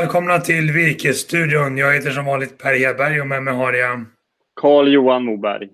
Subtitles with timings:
[0.00, 1.78] Välkomna till Virkesstudion.
[1.78, 4.04] Jag heter som vanligt Per Hedberg och med mig har jag
[4.60, 5.68] Carl-Johan Moberg.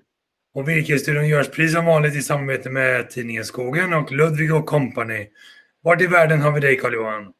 [0.55, 5.27] Och Virkesstudion görs precis som vanligt i samarbete med tidningen Skogen och Ludvig och Company.
[5.83, 7.33] Vart i världen har vi dig Carl-Johan?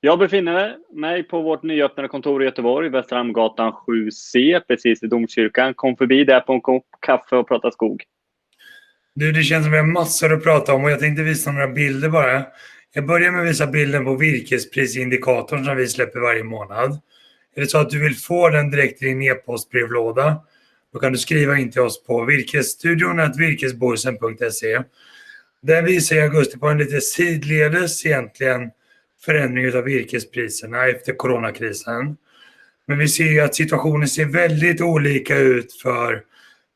[0.00, 5.74] Jag befinner mig på vårt nyöppnade kontor i Göteborg, Västra Hamngatan 7C, precis vid domkyrkan.
[5.74, 8.02] Kom förbi där på en kopp kaffe och prata skog.
[9.14, 11.68] Du, det känns som vi har massor att prata om och jag tänkte visa några
[11.68, 12.42] bilder bara.
[12.96, 17.00] Jag börjar med att visa bilden på virkesprisindikatorn som vi släpper varje månad.
[17.56, 20.42] Är det så att du vill få den direkt i din e-postbrevlåda
[20.92, 24.82] då kan du skriva in till oss på virkesstudion.virkesborgsen.se.
[25.62, 28.70] Den visar i augusti på en lite sidledes egentligen
[29.24, 32.16] förändring av virkespriserna efter coronakrisen.
[32.86, 36.22] Men vi ser ju att situationen ser väldigt olika ut för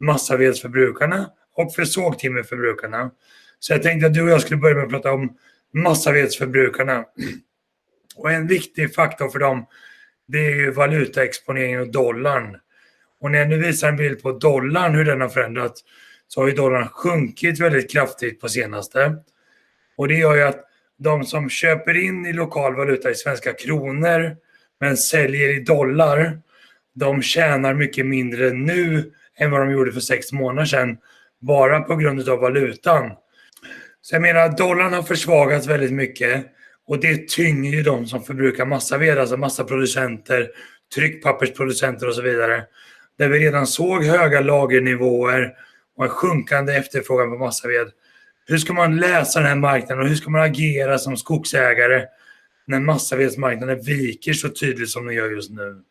[0.00, 3.10] massavedsförbrukarna och för sågtimmerförbrukarna.
[3.58, 5.36] Så jag tänkte att du och jag skulle börja med att prata om
[5.72, 7.04] massavedsförbrukarna.
[8.16, 9.66] Och en viktig faktor för dem
[10.28, 12.56] det är ju valutaexponeringen och dollarn.
[13.20, 15.84] Och när jag nu visar en bild på dollarn, hur den har förändrats,
[16.28, 19.16] så har ju dollarn sjunkit väldigt kraftigt på senaste.
[19.96, 20.64] Och det gör ju att
[20.98, 24.36] de som köper in i lokal valuta i svenska kronor
[24.80, 26.40] men säljer i dollar,
[26.94, 30.98] de tjänar mycket mindre nu än vad de gjorde för sex månader sedan,
[31.40, 33.10] bara på grund av valutan.
[34.02, 36.46] Så jag menar, dollarn har försvagats väldigt mycket
[36.86, 40.48] och det tynger ju de som förbrukar massaved, alltså massaproducenter,
[40.94, 42.62] tryckpappersproducenter och så vidare.
[43.18, 45.52] Där vi redan såg höga lagernivåer
[45.96, 47.90] och en sjunkande efterfrågan på massaved.
[48.46, 52.02] Hur ska man läsa den här marknaden och hur ska man agera som skogsägare
[52.66, 55.82] när massavedsmarknaden viker så tydligt som den gör just nu?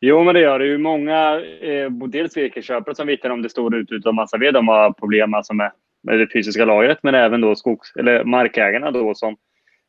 [0.00, 0.78] Jo, men det gör det ju.
[0.78, 5.34] Många, eh, dels virkesköpare som vittnar om det stora utbudet av massaved, de har problem
[5.34, 5.72] alltså med,
[6.08, 9.36] med det fysiska lagret, men även då skogs, eller markägarna då som,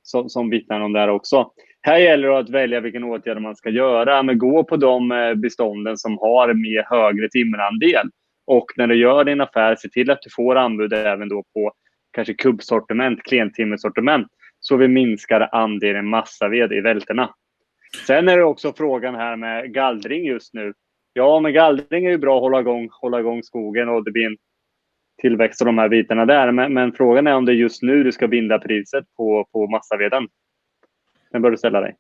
[0.04, 1.52] som, som vittnar om det här också.
[1.82, 5.34] Här gäller det att välja vilken åtgärd man ska göra, men gå på de eh,
[5.34, 8.08] bestånden som har mer högre timmerandel.
[8.48, 11.72] Och när du gör din affär, se till att du får anbud även då på
[12.12, 14.28] kanske kubbsortiment, klentimmersortiment,
[14.60, 17.30] så vi minskar andelen massaved i välterna.
[18.08, 20.74] Sen är det också frågan här med gallring just nu.
[21.14, 24.26] Ja, men gallring är ju bra att hålla igång, hålla igång skogen och det blir
[24.26, 24.38] en
[25.20, 26.52] tillväxt och de här bitarna där.
[26.52, 29.68] Men, men, frågan är om det är just nu du ska binda priset på, på
[29.68, 30.28] massaveden.
[31.32, 31.96] Den bör du ställa dig.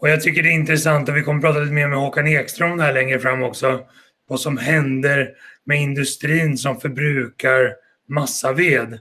[0.00, 2.26] Och jag tycker det är intressant och vi kommer att prata lite mer med Håkan
[2.26, 3.80] Ekström om det här längre fram också.
[4.28, 5.28] Vad som händer
[5.64, 7.74] med industrin som förbrukar
[8.08, 8.98] massaved.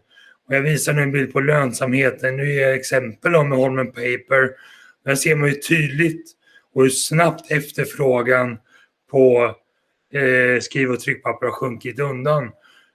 [0.48, 2.38] Och jag visar nu en bild på lönsamheten.
[2.38, 4.50] Nu ger jag exempel om med Holmen Paper.
[5.06, 6.32] Där ser man ju tydligt
[6.74, 8.58] och hur snabbt efterfrågan
[9.12, 9.56] på
[10.14, 12.52] eh, skriv och tryckpapper har sjunkit undan.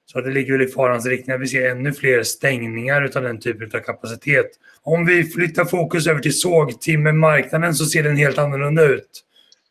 [0.06, 3.40] Så det ligger väl i farans riktning att vi ser ännu fler stängningar av den
[3.40, 4.46] typen av kapacitet.
[4.82, 9.24] Om vi flyttar fokus över till sågtimmermarknaden så ser den helt annorlunda ut.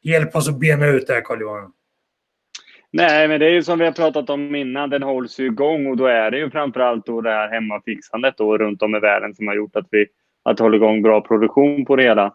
[0.03, 1.71] Hjälp oss att bena ut det här Carl-Johan.
[2.93, 5.87] Nej, men det är ju som vi har pratat om innan, den hålls ju igång
[5.87, 9.35] och då är det ju framförallt då det här hemmafixandet då runt om i världen
[9.35, 10.05] som har gjort att vi
[10.43, 12.33] att hålla igång bra produktion på det hela.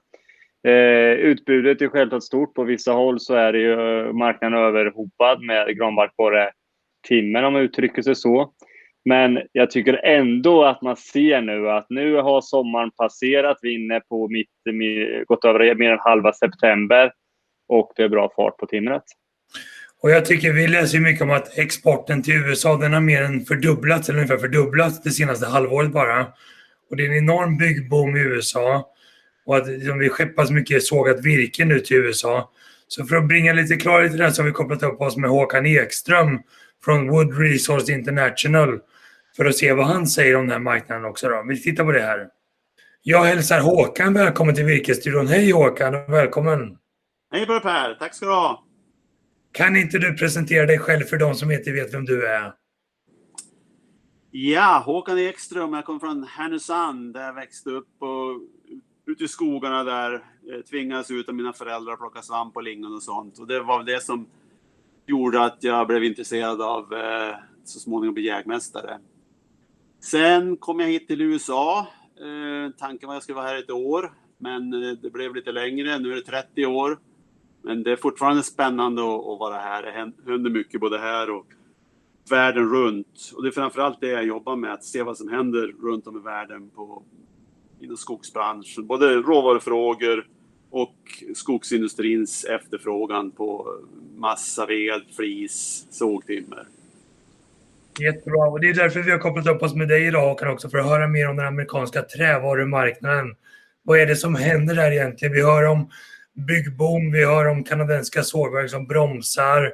[0.66, 2.54] Eh, utbudet är självklart stort.
[2.54, 3.76] På vissa håll så är det ju
[4.12, 6.50] marknaden överhopad med granbarkborre
[7.08, 8.52] timmen om man uttrycker sig så.
[9.04, 13.58] Men jag tycker ändå att man ser nu att nu har sommaren passerat.
[13.62, 14.48] Vi är inne på mitt,
[15.26, 17.12] gått över mer än halva september
[17.68, 19.02] och det är bra fart på timret.
[20.02, 23.44] Och jag tycker vi läser mycket om att exporten till USA den har mer än
[23.44, 26.26] fördubblats, eller ungefär fördubblats det senaste halvåret bara.
[26.90, 28.92] Och det är en enorm byggboom i USA.
[29.46, 32.50] Och att liksom, vi skeppas mycket sågat virke nu till USA.
[32.88, 35.16] Så för att bringa lite klarhet i det här så har vi kopplat upp oss
[35.16, 36.38] med Håkan Ekström
[36.86, 38.80] från Wood Resource International
[39.36, 41.28] för att se vad han säger om den här marknaden också.
[41.28, 41.44] Då.
[41.48, 42.28] Vi tittar på det här.
[43.02, 45.26] Jag hälsar Håkan välkommen till Virkesstudion.
[45.26, 46.78] Hej Håkan och välkommen!
[47.32, 48.64] Hej Per, tack ska du ha!
[49.52, 52.52] Kan inte du presentera dig själv för de som inte vet vem du är?
[54.30, 55.72] Ja, Håkan Ekström.
[55.72, 58.40] Jag kommer från Härnösand där jag växte upp och
[59.06, 62.94] ute i skogarna där eh, tvingades ut av mina föräldrar att plocka svamp och lingon
[62.94, 63.38] och sånt.
[63.38, 64.26] Och det var det som
[65.06, 68.98] gjorde att jag blev intresserad av eh, så småningom bli jägmästare.
[70.00, 71.86] Sen kom jag hit till USA.
[72.20, 75.52] Eh, tanken var att jag skulle vara här ett år, men eh, det blev lite
[75.52, 75.98] längre.
[75.98, 76.98] Nu är det 30 år.
[77.62, 79.82] Men det är fortfarande spännande att, att vara här.
[79.82, 81.46] Det händer mycket både här och
[82.30, 83.32] världen runt.
[83.36, 86.16] Och det är framförallt det jag jobbar med, att se vad som händer runt om
[86.16, 87.02] i världen på,
[87.80, 88.86] inom skogsbranschen.
[88.86, 90.26] Både råvarufrågor
[90.70, 90.96] och
[91.34, 93.74] skogsindustrins efterfrågan på
[94.16, 96.66] massaved, flis, sågtimmer.
[98.00, 98.46] Jättebra.
[98.46, 100.78] Och det är därför vi har kopplat upp oss med dig idag Håkan också, för
[100.78, 103.36] att höra mer om den amerikanska trävarumarknaden.
[103.82, 105.34] Vad är det som händer där egentligen?
[105.34, 105.90] Vi hör om
[106.34, 109.72] byggboom, vi hör om kanadensiska sågverk som bromsar.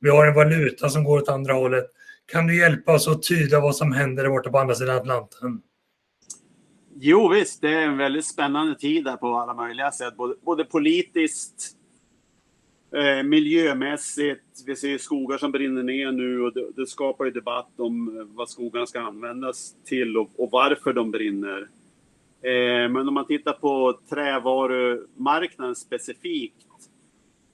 [0.00, 1.86] Vi har en valuta som går åt andra hållet.
[2.26, 5.62] Kan du hjälpa oss att tyda vad som händer där borta på andra sidan Atlanten?
[7.02, 10.16] Jo visst, det är en väldigt spännande tid där på alla möjliga sätt.
[10.16, 11.76] Både, både politiskt,
[12.94, 14.44] eh, miljömässigt.
[14.66, 18.24] Vi ser skogar som brinner ner nu och det, det skapar ju debatt om eh,
[18.24, 21.68] vad skogarna ska användas till och, och varför de brinner.
[22.42, 26.66] Eh, men om man tittar på trävarumarknaden specifikt.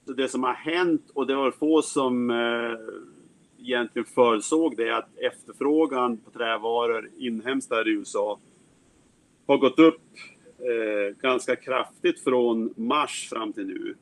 [0.05, 2.77] Det som har hänt, och det var få som eh,
[3.65, 8.39] egentligen förutsåg det, att efterfrågan på trävaror inhemskt här i USA
[9.47, 10.01] har gått upp
[10.59, 13.95] eh, ganska kraftigt från mars fram till nu.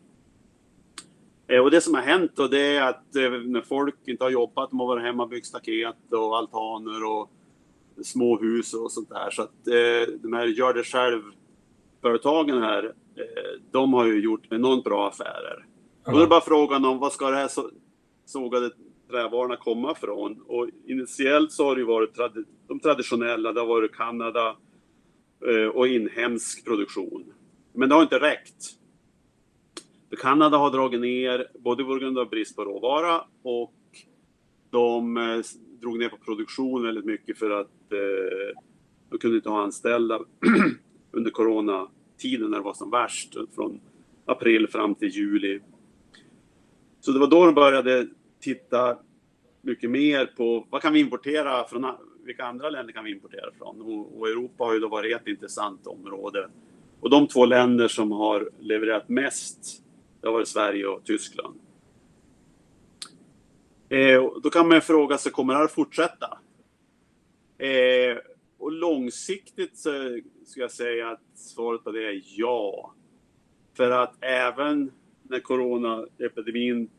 [1.48, 4.32] Eh, och det som har hänt då, det är att eh, när folk inte har
[4.32, 7.32] jobbat, de har varit hemma och byggt staket och altaner och
[8.04, 9.32] små hus och sånt där.
[9.32, 12.84] Så att eh, de här gör det själv-företagen här,
[13.16, 15.66] eh, de har ju gjort enormt bra affärer.
[16.06, 17.70] Och då är det bara frågan om vad ska det här så,
[18.26, 18.72] sågade
[19.10, 20.42] trävarorna komma från?
[20.48, 24.56] Och initiellt så har det ju varit tradi de traditionella, det har varit Kanada
[25.42, 27.34] Eh, och inhemsk produktion.
[27.74, 28.66] Men det har inte räckt.
[30.10, 33.74] För Kanada har dragit ner både på grund av brist på råvara och
[34.70, 35.40] de eh,
[35.82, 38.60] drog ner på produktion väldigt mycket för att eh,
[39.10, 40.20] de kunde inte ha anställda
[41.12, 43.80] under coronatiden när det var som värst, från
[44.26, 45.60] april fram till juli.
[47.00, 48.08] Så det var då de började
[48.40, 48.98] titta
[49.62, 51.86] mycket mer på vad kan vi importera från,
[52.26, 53.82] vilka andra länder kan vi importera från?
[53.82, 56.50] Och, och Europa har ju då varit ett intressant område.
[57.00, 59.84] Och de två länder som har levererat mest,
[60.22, 61.60] det har varit Sverige och Tyskland.
[63.90, 66.38] Eh, då kan man fråga sig, kommer det här att fortsätta?
[67.58, 68.18] Eh,
[68.58, 72.94] och långsiktigt så ska jag säga att svaret på det är ja.
[73.74, 74.92] För att även
[75.24, 76.90] när coronaepidemin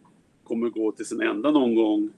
[0.45, 2.11] kommer gå till sin ända någon gång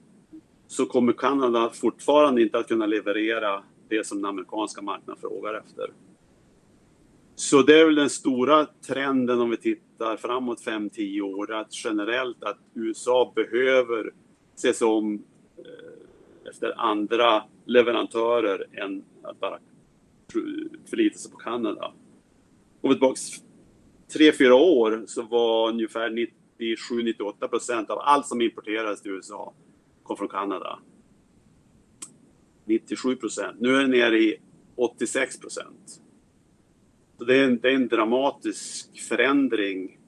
[0.69, 5.91] så kommer Kanada fortfarande inte att kunna leverera det som den amerikanska marknaden frågar efter.
[7.35, 12.43] Så det är väl den stora trenden om vi tittar framåt 5-10 år, att generellt
[12.43, 14.13] att USA behöver
[14.55, 15.23] ses om
[15.57, 19.59] eh, efter andra leverantörer än att bara
[20.89, 21.93] förlita sig på Kanada.
[22.81, 23.19] Går vi tillbaka
[24.13, 26.27] tre, fyra år så var ungefär
[26.59, 29.53] 97-98 procent av allt som importerades till USA
[30.09, 30.79] kom från Kanada.
[32.65, 33.59] 97 procent.
[33.59, 34.37] Nu är det nere i
[34.75, 36.01] 86 procent.
[37.17, 39.99] Så det är, en, det är en dramatisk förändring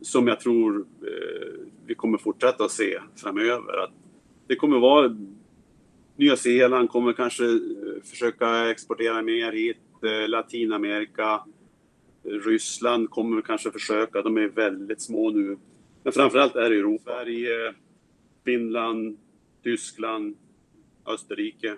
[0.00, 3.84] som jag tror eh, vi kommer fortsätta att se framöver.
[3.84, 3.92] Att
[4.46, 5.16] det kommer vara
[6.16, 9.76] Nya Zeeland kommer kanske eh, försöka exportera mer hit.
[10.04, 11.40] Eh, Latinamerika,
[12.22, 14.22] Ryssland kommer kanske försöka.
[14.22, 15.58] De är väldigt små nu.
[16.02, 17.10] Men framförallt är det Europa.
[17.10, 17.74] Sverige,
[18.44, 19.18] Finland,
[19.68, 20.36] Tyskland,
[21.06, 21.76] Österrike.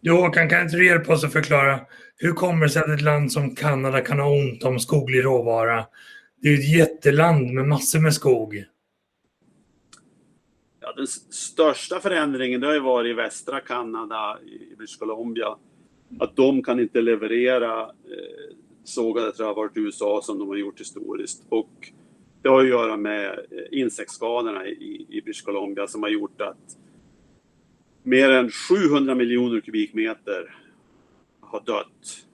[0.00, 1.80] Du Håkan, kan inte du hjälpa oss att förklara
[2.16, 5.86] hur kommer det sig att ett land som Kanada kan ha ont om skoglig råvara?
[6.42, 8.64] Det är ett jätteland med massor med skog.
[10.80, 15.56] Ja, den största förändringen det har ju varit i västra Kanada, i British Columbia.
[16.20, 21.46] Att de kan inte leverera eh, sågade trävaror till USA som de har gjort historiskt.
[21.48, 21.92] Och
[22.42, 26.78] det har att göra med eh, insektsskadorna i, i British Columbia som har gjort att
[28.02, 30.56] mer än 700 miljoner kubikmeter
[31.40, 32.26] har dött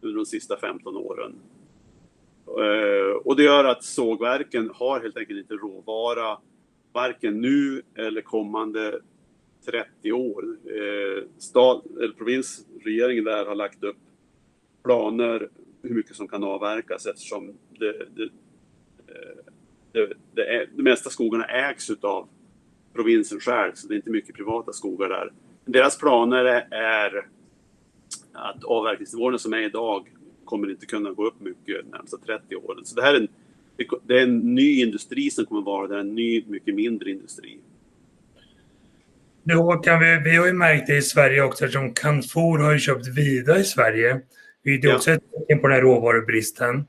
[0.00, 1.34] under de sista 15 åren.
[2.46, 6.38] Eh, och det gör att sågverken har helt enkelt inte råvara
[6.92, 9.00] varken nu eller kommande
[9.66, 10.44] 30 år.
[10.64, 13.96] Eh, Stad, eller provinsregeringen där har lagt upp
[14.84, 15.48] planer
[15.82, 18.28] hur mycket som kan avverkas eftersom det, det,
[19.08, 19.44] eh,
[19.92, 22.28] det, det, är, de mesta skogarna ägs utav
[22.94, 25.32] provinsen själv, så det är inte mycket privata skogar där.
[25.64, 27.26] Deras planer är
[28.32, 30.08] att avverkningsnivåerna som är idag
[30.44, 32.84] kommer inte kunna gå upp mycket de närmsta 30 åren.
[32.84, 33.28] Så det här är en,
[34.02, 37.58] det är en ny industri som kommer vara där, en ny, mycket mindre industri.
[39.42, 42.78] Nu Håkan, vi, vi har ju märkt det i Sverige också eftersom Canfor har ju
[42.78, 44.20] köpt Vida i Sverige.
[44.62, 46.86] Det är också ett tecken på den här råvarubristen.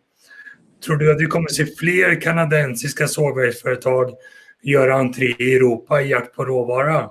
[0.86, 4.12] Tror du att vi kommer att se fler kanadensiska sågverksföretag
[4.62, 7.10] göra entré i Europa i jakt på råvara?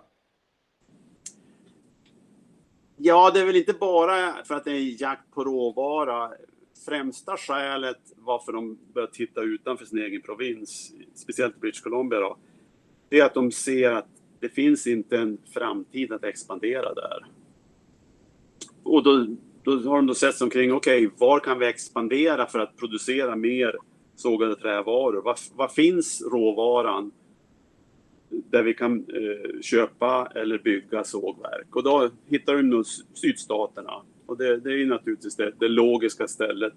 [2.96, 6.30] Ja, det är väl inte bara för att det är jakt på råvara.
[6.84, 12.36] Främsta skälet varför de börjar titta utanför sin egen provins, speciellt i British Columbia, då,
[13.08, 14.08] det är att de ser att
[14.40, 17.26] det finns inte en framtid att expandera där.
[18.82, 19.26] Och då
[19.62, 22.76] då har de då sett sig omkring, okej, okay, var kan vi expandera för att
[22.76, 23.76] producera mer
[24.16, 25.22] sågade trävaror?
[25.22, 27.12] Var, var finns råvaran
[28.30, 31.76] där vi kan eh, köpa eller bygga sågverk?
[31.76, 34.02] Och då hittar de nog sydstaterna.
[34.26, 36.72] Och det, det är naturligtvis det, det, logiska stället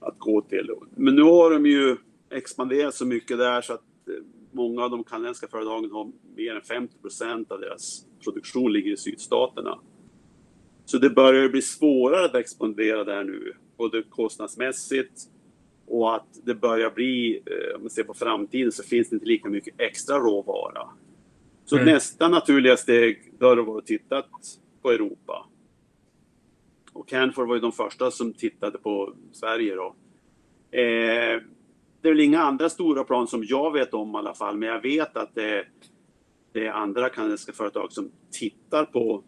[0.00, 0.70] att gå till.
[0.96, 1.96] Men nu har de ju
[2.30, 4.14] expanderat så mycket där så att eh,
[4.52, 8.96] många av de kanadensiska företagen har mer än 50 procent av deras produktion ligger i
[8.96, 9.78] sydstaterna.
[10.84, 15.28] Så det börjar bli svårare att expandera där nu, både kostnadsmässigt
[15.86, 19.26] och att det börjar bli, eh, om man ser på framtiden, så finns det inte
[19.26, 20.88] lika mycket extra råvara.
[21.64, 21.94] Så mm.
[21.94, 24.28] nästa naturliga steg, då har det varit tittat
[24.82, 25.46] på Europa.
[26.92, 29.94] Och Canfor var ju de första som tittade på Sverige då.
[30.70, 31.42] Eh,
[32.00, 34.68] det är väl inga andra stora plan som jag vet om i alla fall, men
[34.68, 35.66] jag vet att det,
[36.52, 39.24] det är andra kanadensiska företag som tittar på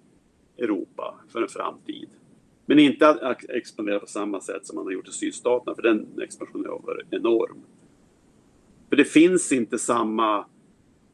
[0.58, 2.08] Europa för en framtid.
[2.66, 6.06] Men inte att expandera på samma sätt som man har gjort i sydstaterna, för den
[6.23, 7.62] expansionen har varit enorm.
[8.88, 10.38] För det finns inte samma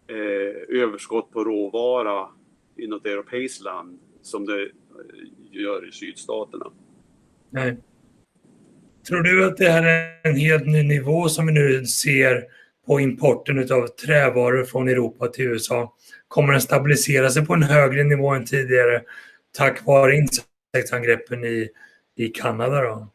[0.06, 2.28] eh, överskott på råvara
[2.76, 4.68] i något europeiskt land som det eh,
[5.50, 6.66] gör i sydstaterna.
[7.50, 7.76] Nej.
[9.08, 12.44] Tror du att det här är en helt ny nivå som vi nu ser
[12.86, 15.94] på importen av trävaror från Europa till USA?
[16.28, 19.02] Kommer den stabilisera sig på en högre nivå än tidigare
[19.52, 21.68] tack vare insektsangreppen i,
[22.16, 22.82] i Kanada?
[22.82, 23.08] Då?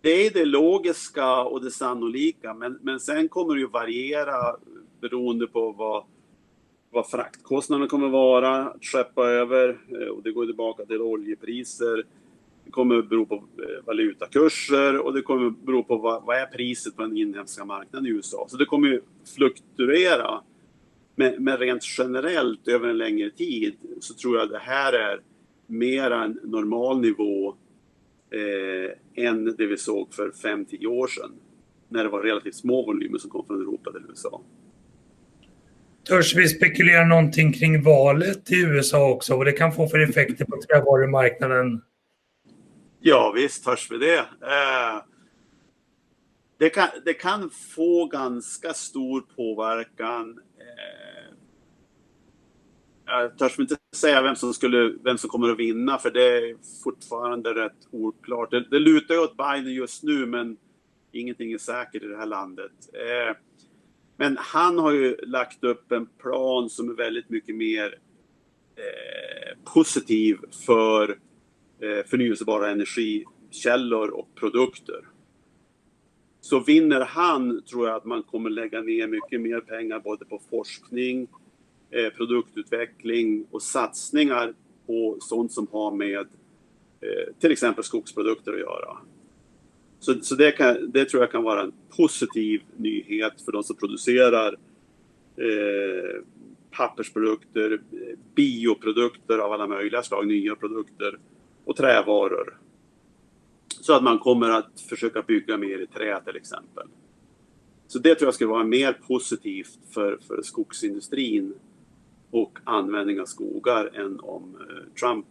[0.00, 4.56] Det är det logiska och det sannolika, men, men sen kommer det ju variera
[5.00, 6.04] beroende på vad,
[6.90, 12.04] vad fraktkostnaderna kommer vara att skeppa över eh, och det går tillbaka till oljepriser.
[12.64, 16.96] Det kommer bero på eh, valutakurser och det kommer bero på vad, vad är priset
[16.96, 18.46] på den inhemska marknaden i USA.
[18.48, 19.00] Så det kommer ju
[19.34, 20.40] fluktuera.
[21.14, 25.20] Men, men rent generellt över en längre tid så tror jag det här är
[25.66, 27.54] mer en normal nivå
[28.30, 31.32] eh, än det vi såg för 5-10 år sedan.
[31.88, 34.42] När det var relativt små volymer som kom från Europa till USA.
[36.08, 39.36] Törs vi spekulera någonting kring valet i USA också?
[39.36, 41.82] Vad det kan få för effekter på trävarumarknaden?
[43.00, 44.18] Ja visst törs vi det.
[44.18, 45.02] Eh,
[46.58, 51.34] det, kan, det kan få ganska stor påverkan Eh,
[53.06, 56.56] jag törs inte säga vem som, skulle, vem som kommer att vinna, för det är
[56.84, 58.50] fortfarande rätt oklart.
[58.50, 60.56] Det, det lutar ju åt Biden just nu, men
[61.12, 62.72] ingenting är säkert i det här landet.
[62.92, 63.36] Eh,
[64.16, 67.98] men han har ju lagt upp en plan som är väldigt mycket mer
[68.76, 71.18] eh, positiv för
[71.80, 75.13] eh, förnyelsebara energikällor och produkter.
[76.44, 80.40] Så vinner han tror jag att man kommer lägga ner mycket mer pengar både på
[80.50, 81.28] forskning,
[81.96, 84.54] Eh, produktutveckling och satsningar
[84.86, 86.26] på sånt som har med
[87.00, 88.96] eh, till exempel skogsprodukter att göra.
[90.00, 93.76] Så, så det, kan, det, tror jag kan vara en positiv nyhet för de som
[93.76, 94.52] producerar
[95.36, 96.22] eh,
[96.70, 101.18] pappersprodukter, eh, bioprodukter av alla möjliga slag, nya produkter
[101.64, 102.58] och trävaror.
[103.80, 106.86] Så att man kommer att försöka bygga mer i trä till exempel.
[107.86, 111.54] Så det tror jag skulle vara mer positivt för, för skogsindustrin
[112.30, 115.26] och användning av skogar än om eh, Trump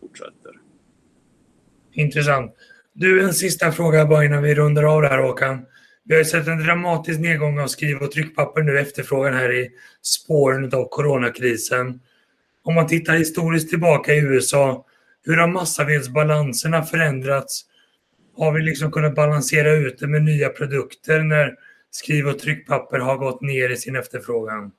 [0.00, 0.60] fortsätter.
[1.92, 2.52] Intressant.
[2.92, 5.66] Du, en sista fråga bara innan vi rundar av det här Håkan.
[6.04, 9.70] Vi har ju sett en dramatisk nedgång av skriv och tryckpapper nu, efterfrågan här i
[10.02, 12.00] spåren av coronakrisen.
[12.62, 14.84] Om man tittar historiskt tillbaka i USA,
[15.28, 17.64] hur har massavedsbalanserna förändrats?
[18.36, 21.56] Har vi liksom kunnat balansera ut det med nya produkter när
[21.90, 24.72] skriv och tryckpapper har gått ner i sin efterfrågan?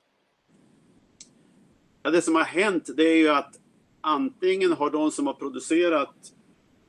[2.02, 3.54] Ja, det som har hänt det är ju att
[4.00, 6.14] antingen har de som har producerat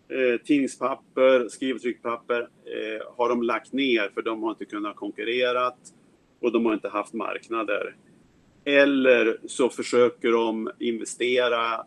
[0.09, 4.95] eh, tidningspapper, skriv och tryckpapper, eh, har de lagt ner för de har inte kunnat
[4.95, 5.71] konkurrera
[6.41, 7.95] och de har inte haft marknader.
[8.65, 11.85] Eller så försöker de investera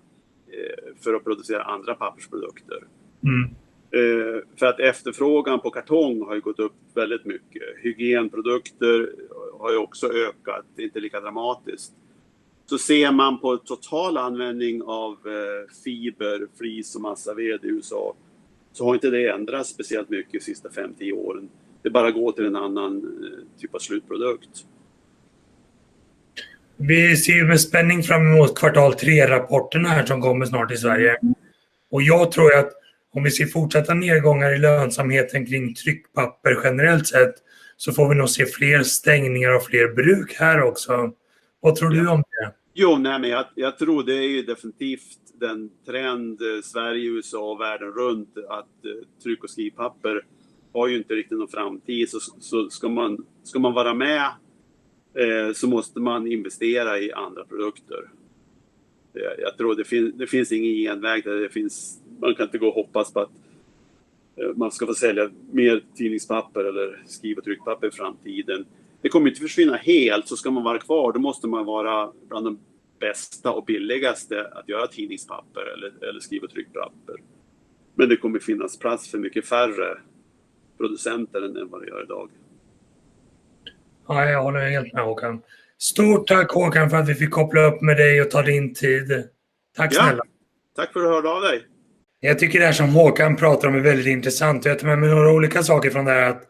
[1.01, 2.85] för att producera andra pappersprodukter.
[3.23, 3.51] Mm.
[3.91, 7.63] Eh, för att efterfrågan på kartong har ju gått upp väldigt mycket.
[7.83, 9.13] Hygienprodukter
[9.59, 11.93] har ju också ökat, inte lika dramatiskt.
[12.67, 18.15] Så ser man på total användning av eh, fiber, flis och massaved i USA
[18.73, 21.49] så har inte det ändrats speciellt mycket de sista 5-10 åren.
[21.83, 24.67] Det bara går till en annan eh, typ av slutprodukt.
[26.77, 31.19] Vi ser med spänning fram emot kvartal 3-rapporterna här som kommer snart i Sverige.
[31.91, 32.73] Och jag tror att
[33.13, 37.35] om vi ser fortsatta nedgångar i lönsamheten kring tryckpapper generellt sett
[37.77, 41.13] så får vi nog se fler stängningar och fler bruk här också.
[41.61, 42.53] Vad tror du om det?
[42.75, 47.51] Jo, nej, men jag, jag tror det är ju definitivt den trend eh, Sverige, USA
[47.51, 50.23] och världen runt att eh, tryck och skrivpapper
[50.73, 52.11] har ju inte riktigt någon framtid.
[52.11, 54.31] Så, så ska, man, ska man vara med
[55.15, 58.11] Eh, så måste man investera i andra produkter.
[59.39, 62.69] Jag tror det, fin, det finns ingen genväg där det finns, man kan inte gå
[62.69, 63.31] och hoppas på att
[64.37, 68.65] eh, man ska få sälja mer tidningspapper eller skriv och tryckpapper i framtiden.
[69.03, 72.47] Det kommer inte försvinna helt, så ska man vara kvar då måste man vara bland
[72.47, 72.59] de
[72.99, 77.17] bästa och billigaste att göra tidningspapper eller, eller skriv och tryckpapper.
[77.95, 79.99] Men det kommer finnas plats för mycket färre
[80.79, 82.31] producenter än vad det gör idag.
[84.09, 85.43] Ja, jag håller helt med Håkan.
[85.79, 89.29] Stort tack Håkan för att vi fick koppla upp med dig och ta din tid.
[89.77, 90.03] Tack Ja.
[90.03, 90.23] snälla.
[90.77, 91.63] Tack för att du hörde av dig.
[92.21, 94.65] Jag tycker det här som Håkan pratar om är väldigt intressant.
[94.65, 96.31] Jag tar med mig några olika saker från det här.
[96.31, 96.43] Att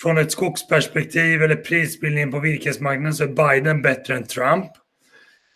[0.00, 4.70] från ett skogsperspektiv eller prisbildningen på virkesmarknaden så är Biden bättre än Trump.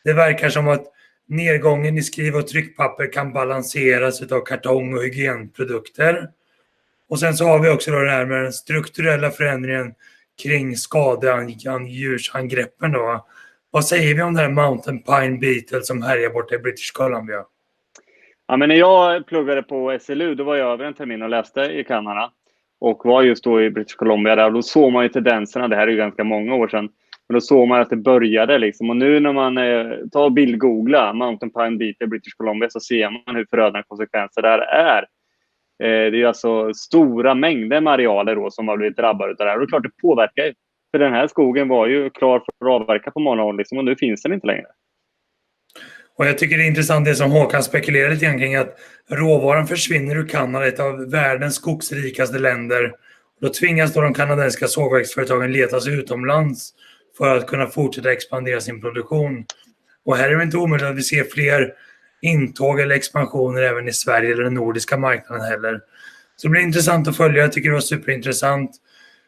[0.05, 0.85] Det verkar som att
[1.29, 6.29] nedgången i skriv och tryckpapper kan balanseras av kartong och hygienprodukter.
[7.09, 9.95] Och sen så har vi också då det här med den strukturella förändringen
[10.43, 13.27] kring skadedjursangreppen då.
[13.71, 17.45] Vad säger vi om den här Mountain Pine Beetle som härjar borta i British Columbia?
[18.49, 21.61] Ja, men när jag pluggade på SLU, då var jag över en termin och läste
[21.61, 22.31] i Kanada.
[22.81, 24.47] Och var just då i British Columbia där.
[24.47, 25.69] Och då såg man ju tendenserna.
[25.69, 26.89] Det här är ju ganska många år sedan.
[27.29, 28.91] Men då såg man att det började liksom.
[28.91, 33.37] Och nu när man eh, tar bildgooglar Mountain Pine Beetle British Columbia så ser man
[33.37, 35.07] hur förödande konsekvenser det här är.
[35.83, 39.45] Eh, det är alltså stora mängder med arealer då som har blivit drabbade av det
[39.45, 39.55] här.
[39.55, 40.55] Och det är klart det påverkar ju.
[40.91, 43.85] För den här skogen var ju klar för att avverka på många håll liksom, och
[43.85, 44.67] nu finns den inte längre.
[46.19, 48.79] Och jag tycker det är intressant det som Håkan spekulerar lite grann kring att
[49.11, 52.93] råvaran försvinner ur Kanada, ett av världens skogsrikaste länder.
[53.41, 56.71] Då tvingas då de kanadensiska sågverksföretagen leta sig utomlands
[57.19, 59.45] för att kunna fortsätta expandera sin produktion.
[60.05, 61.73] Och här är det inte omöjligt att vi ser fler
[62.23, 65.81] intåg eller expansioner även i Sverige eller den nordiska marknaden heller.
[66.37, 67.43] Så det blir intressant att följa.
[67.43, 68.71] Jag tycker det var superintressant.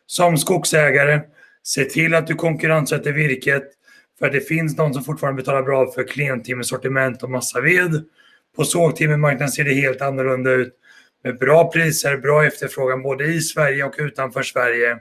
[0.06, 1.20] Som skogsägare,
[1.62, 3.64] se till att du konkurrenssätter virket.
[4.18, 8.04] För det finns de som fortfarande betalar bra för klentimmersortiment och massaved.
[8.56, 10.74] På sågtimmermarknaden ser det helt annorlunda ut.
[11.24, 14.98] Med bra priser, bra efterfrågan både i Sverige och utanför Sverige.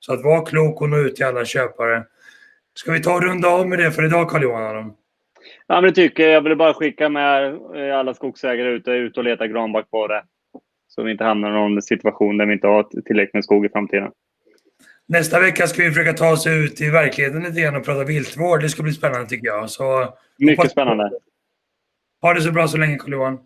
[0.00, 2.04] Så att vara klok och nå ut till alla köpare.
[2.74, 4.92] Ska vi ta och runda av med det för idag Carl-Johan?
[5.68, 6.32] Ja, men det tycker jag.
[6.32, 10.22] Jag vill bara skicka med eh, alla skogsägare ute, ut och leta granbark på det.
[10.88, 13.68] Så vi inte hamnar i någon situation där vi inte har tillräckligt med skog i
[13.68, 14.10] framtiden.
[15.08, 18.62] Nästa vecka ska vi försöka ta oss ut i verkligheten lite grann och prata viltvård.
[18.62, 19.70] Det ska bli spännande tycker jag.
[19.70, 21.10] Så, Mycket spännande.
[22.22, 23.38] Ha det så bra så länge Carl-Johan.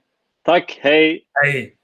[0.45, 1.25] Tack, hej!
[1.43, 1.77] Hej!